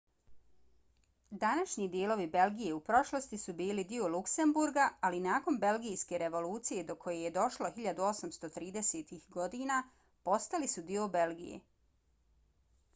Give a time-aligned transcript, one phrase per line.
[1.41, 7.21] današnji dijelovi belgije u prošlosti su bili dio luksemburga ali nakon belgijske revolucije do koje
[7.25, 9.77] je došlo 1830-ih godina
[10.31, 11.61] postali su dio belgije